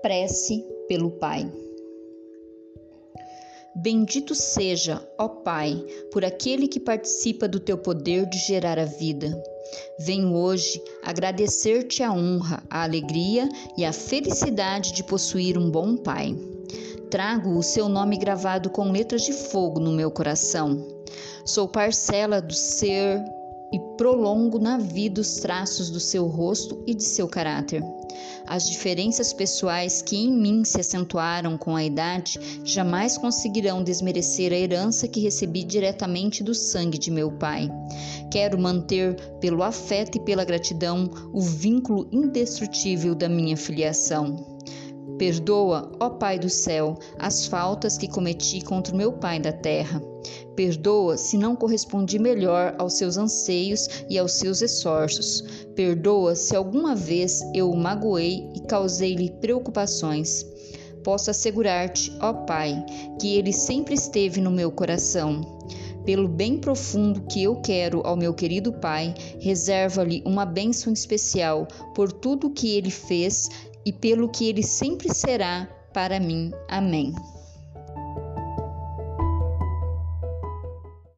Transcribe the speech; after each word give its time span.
Prece 0.00 0.64
pelo 0.86 1.10
Pai. 1.10 1.50
Bendito 3.74 4.34
seja, 4.34 5.02
ó 5.18 5.28
Pai, 5.28 5.84
por 6.12 6.24
aquele 6.24 6.68
que 6.68 6.78
participa 6.78 7.48
do 7.48 7.58
teu 7.58 7.76
poder 7.76 8.26
de 8.26 8.38
gerar 8.38 8.78
a 8.78 8.84
vida. 8.84 9.40
Venho 9.98 10.34
hoje 10.34 10.80
agradecer-te 11.02 12.02
a 12.02 12.12
honra, 12.12 12.62
a 12.70 12.84
alegria 12.84 13.48
e 13.76 13.84
a 13.84 13.92
felicidade 13.92 14.92
de 14.92 15.02
possuir 15.02 15.58
um 15.58 15.70
bom 15.70 15.96
Pai. 15.96 16.36
Trago 17.10 17.56
o 17.56 17.62
seu 17.62 17.88
nome 17.88 18.16
gravado 18.18 18.70
com 18.70 18.92
letras 18.92 19.22
de 19.22 19.32
fogo 19.32 19.80
no 19.80 19.92
meu 19.92 20.10
coração. 20.10 20.86
Sou 21.44 21.66
parcela 21.66 22.40
do 22.40 22.54
ser 22.54 23.20
prolongo 23.98 24.60
na 24.60 24.78
vida 24.78 25.20
os 25.20 25.34
traços 25.34 25.90
do 25.90 25.98
seu 25.98 26.26
rosto 26.26 26.82
e 26.86 26.94
de 26.94 27.02
seu 27.02 27.28
caráter. 27.28 27.82
As 28.46 28.66
diferenças 28.66 29.32
pessoais 29.32 30.00
que 30.00 30.16
em 30.16 30.32
mim 30.32 30.64
se 30.64 30.80
acentuaram 30.80 31.58
com 31.58 31.76
a 31.76 31.84
idade 31.84 32.40
jamais 32.64 33.18
conseguirão 33.18 33.82
desmerecer 33.82 34.52
a 34.52 34.56
herança 34.56 35.06
que 35.06 35.20
recebi 35.20 35.64
diretamente 35.64 36.42
do 36.42 36.54
sangue 36.54 36.96
de 36.96 37.10
meu 37.10 37.30
pai. 37.32 37.68
Quero 38.30 38.58
manter, 38.58 39.16
pelo 39.40 39.62
afeto 39.62 40.16
e 40.16 40.20
pela 40.20 40.44
gratidão, 40.44 41.10
o 41.32 41.40
vínculo 41.40 42.08
indestrutível 42.10 43.14
da 43.14 43.28
minha 43.28 43.56
filiação. 43.56 44.57
Perdoa, 45.18 45.90
ó 45.98 46.10
Pai 46.10 46.38
do 46.38 46.48
céu, 46.48 46.96
as 47.18 47.44
faltas 47.44 47.98
que 47.98 48.06
cometi 48.06 48.60
contra 48.60 48.94
o 48.94 48.96
meu 48.96 49.12
Pai 49.12 49.40
da 49.40 49.52
terra. 49.52 50.00
Perdoa 50.54 51.16
se 51.16 51.36
não 51.36 51.56
correspondi 51.56 52.20
melhor 52.20 52.76
aos 52.78 52.94
seus 52.94 53.16
anseios 53.16 53.88
e 54.08 54.16
aos 54.16 54.32
seus 54.32 54.62
esforços. 54.62 55.42
Perdoa 55.74 56.36
se 56.36 56.54
alguma 56.54 56.94
vez 56.94 57.40
eu 57.52 57.68
o 57.68 57.76
magoei 57.76 58.48
e 58.54 58.60
causei-lhe 58.60 59.30
preocupações. 59.40 60.46
Posso 61.02 61.30
assegurar-te, 61.30 62.12
ó 62.20 62.32
Pai, 62.32 62.84
que 63.20 63.36
ele 63.36 63.52
sempre 63.52 63.94
esteve 63.94 64.40
no 64.40 64.52
meu 64.52 64.70
coração. 64.70 65.58
Pelo 66.04 66.28
bem 66.28 66.58
profundo 66.58 67.22
que 67.22 67.42
eu 67.42 67.56
quero 67.56 68.02
ao 68.04 68.16
meu 68.16 68.32
querido 68.32 68.72
Pai, 68.72 69.14
reserva-lhe 69.40 70.22
uma 70.24 70.46
bênção 70.46 70.92
especial 70.92 71.66
por 71.94 72.10
tudo 72.10 72.46
o 72.46 72.50
que 72.50 72.76
ele 72.76 72.90
fez 72.90 73.48
e 73.88 73.92
pelo 73.92 74.28
que 74.28 74.46
ele 74.46 74.62
sempre 74.62 75.08
será 75.14 75.66
para 75.94 76.20
mim. 76.20 76.52
Amém. 76.68 77.14